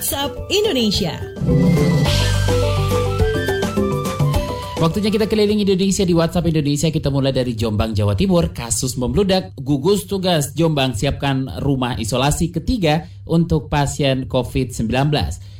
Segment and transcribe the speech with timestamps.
[0.00, 1.12] WhatsApp Indonesia.
[4.80, 6.88] Waktunya kita keliling Indonesia di WhatsApp Indonesia.
[6.88, 8.48] Kita mulai dari Jombang, Jawa Timur.
[8.48, 9.52] Kasus membludak.
[9.60, 14.88] Gugus tugas Jombang siapkan rumah isolasi ketiga untuk pasien COVID-19.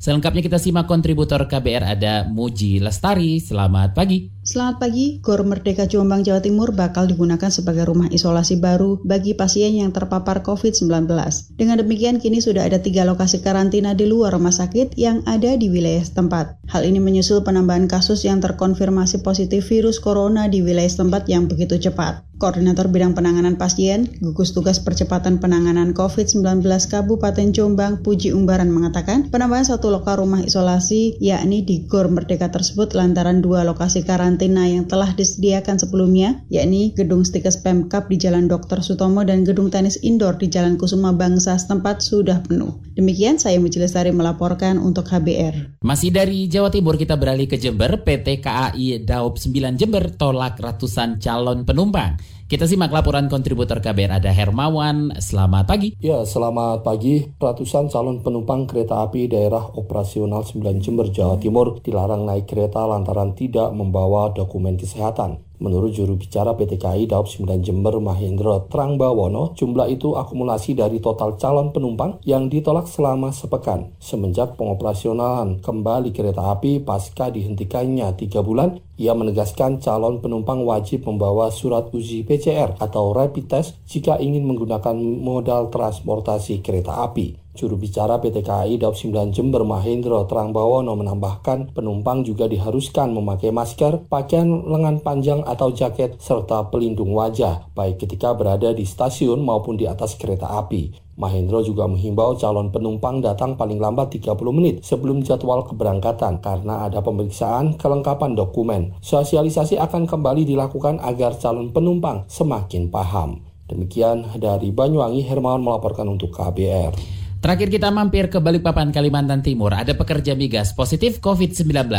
[0.00, 3.36] Selengkapnya kita simak kontributor KBR ada Muji Lestari.
[3.36, 4.32] Selamat pagi.
[4.42, 9.70] Selamat pagi, Gor Merdeka Jombang Jawa Timur bakal digunakan sebagai rumah isolasi baru bagi pasien
[9.70, 11.06] yang terpapar COVID-19.
[11.54, 15.70] Dengan demikian, kini sudah ada tiga lokasi karantina di luar rumah sakit yang ada di
[15.70, 16.58] wilayah setempat.
[16.74, 21.78] Hal ini menyusul penambahan kasus yang terkonfirmasi positif virus corona di wilayah setempat yang begitu
[21.78, 22.26] cepat.
[22.42, 29.62] Koordinator Bidang Penanganan Pasien, Gugus Tugas Percepatan Penanganan COVID-19 Kabupaten Jombang, Puji Umbaran mengatakan, penambahan
[29.62, 35.10] satu lokal rumah isolasi, yakni di Gor Merdeka tersebut lantaran dua lokasi karantina yang telah
[35.12, 38.80] disediakan sebelumnya, yakni Gedung Stikes Pemkap di Jalan Dr.
[38.80, 42.78] Sutomo dan Gedung Tenis Indoor di Jalan Kusuma Bangsa setempat sudah penuh.
[42.94, 45.82] Demikian saya Muji Lestari melaporkan untuk HBR.
[45.82, 51.18] Masih dari Jawa Timur kita beralih ke Jember, PT KAI Daop 9 Jember tolak ratusan
[51.18, 52.20] calon penumpang.
[52.52, 55.16] Kita simak laporan kontributor KBR ada Hermawan.
[55.24, 55.96] Selamat pagi.
[56.04, 57.32] Ya, selamat pagi.
[57.40, 63.32] Ratusan calon penumpang kereta api daerah operasional 9 Jember, Jawa Timur dilarang naik kereta lantaran
[63.32, 65.40] tidak membawa dokumen kesehatan.
[65.62, 71.38] Menurut juru bicara PT KAI Daop 9 Jember Mahendra Trangbawono, jumlah itu akumulasi dari total
[71.38, 73.94] calon penumpang yang ditolak selama sepekan.
[74.02, 81.54] Semenjak pengoperasionalan kembali kereta api pasca dihentikannya tiga bulan, ia menegaskan calon penumpang wajib membawa
[81.54, 87.41] surat uji PCR atau rapid test jika ingin menggunakan modal transportasi kereta api.
[87.52, 94.08] Juru bicara PT KAI Daop 9 Jember Mahendra Terangbawono menambahkan penumpang juga diharuskan memakai masker,
[94.08, 99.84] pakaian lengan panjang atau jaket, serta pelindung wajah, baik ketika berada di stasiun maupun di
[99.84, 100.96] atas kereta api.
[101.20, 107.04] Mahendra juga menghimbau calon penumpang datang paling lambat 30 menit sebelum jadwal keberangkatan karena ada
[107.04, 108.96] pemeriksaan kelengkapan dokumen.
[109.04, 113.44] Sosialisasi akan kembali dilakukan agar calon penumpang semakin paham.
[113.68, 117.21] Demikian dari Banyuwangi, Hermawan melaporkan untuk KBR.
[117.42, 119.74] Terakhir kita mampir ke Balikpapan, Kalimantan Timur.
[119.74, 121.90] Ada pekerja migas positif COVID-19.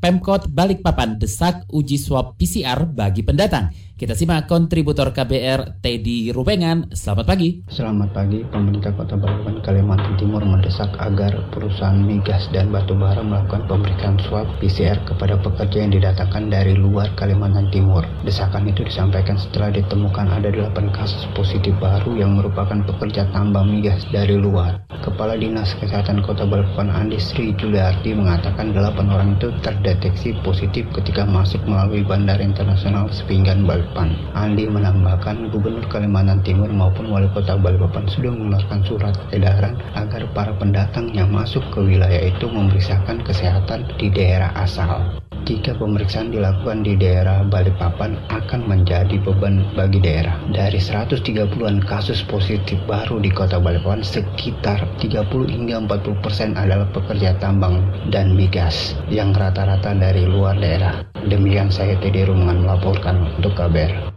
[0.00, 3.68] Pemkot Balikpapan desak uji swab PCR bagi pendatang.
[3.96, 6.92] Kita simak kontributor KBR Teddy Rubengan.
[6.92, 7.64] Selamat pagi.
[7.72, 8.44] Selamat pagi.
[8.44, 15.00] Pemerintah Kota Balikpapan Kalimantan Timur mendesak agar perusahaan migas dan batubara melakukan pemeriksaan swab PCR
[15.08, 18.04] kepada pekerja yang didatangkan dari luar Kalimantan Timur.
[18.20, 24.04] Desakan itu disampaikan setelah ditemukan ada 8 kasus positif baru yang merupakan pekerja tambang migas
[24.12, 24.76] dari luar.
[25.00, 31.24] Kepala Dinas Kesehatan Kota Balikpapan Andi Sri Juliarti mengatakan 8 orang itu terdeteksi positif ketika
[31.24, 33.85] masuk melalui Bandara Internasional Sepinggan Balikpapan.
[33.86, 34.10] Balikpapan.
[34.34, 40.52] Andi menambahkan Gubernur Kalimantan Timur maupun Wali Kota Balikpapan sudah mengeluarkan surat edaran agar para
[40.58, 45.22] pendatang yang masuk ke wilayah itu memeriksakan kesehatan di daerah asal.
[45.46, 50.34] Jika pemeriksaan dilakukan di daerah Balikpapan akan menjadi beban bagi daerah.
[50.50, 57.38] Dari 130-an kasus positif baru di kota Balikpapan, sekitar 30 hingga 40 persen adalah pekerja
[57.38, 57.78] tambang
[58.10, 61.15] dan migas yang rata-rata dari luar daerah.
[61.26, 64.14] Demikian saya Teddy Rumangan melaporkan untuk KBR.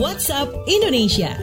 [0.00, 1.36] WhatsApp Indonesia.